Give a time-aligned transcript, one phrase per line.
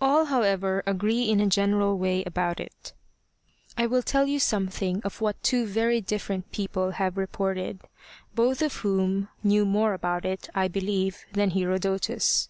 [0.00, 2.94] All, however, agree in a general way about it.
[3.76, 7.82] I will tell you something of what two very different people have reported,
[8.34, 12.48] both of whom knew more about it, I believe, than Herodotus.